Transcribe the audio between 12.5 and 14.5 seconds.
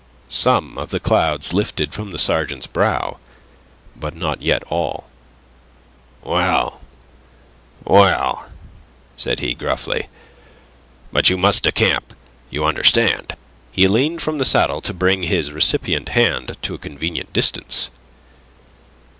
understand." He leaned from the